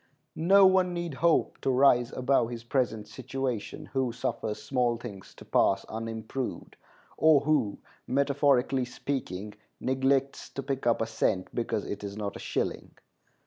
[0.35, 5.45] No one need hope to rise above his present situation who suffers small things to
[5.45, 6.75] pass unimproved,
[7.17, 7.77] or who,
[8.07, 12.95] metaphorically speaking, neglects to pick up a cent because it is not a shilling.